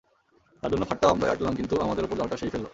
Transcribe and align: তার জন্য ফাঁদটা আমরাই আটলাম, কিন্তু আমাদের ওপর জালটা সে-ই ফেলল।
তার 0.63 0.71
জন্য 0.71 0.83
ফাঁদটা 0.85 1.07
আমরাই 1.09 1.31
আটলাম, 1.31 1.53
কিন্তু 1.55 1.75
আমাদের 1.81 2.03
ওপর 2.03 2.17
জালটা 2.17 2.37
সে-ই 2.37 2.51
ফেলল। 2.53 2.67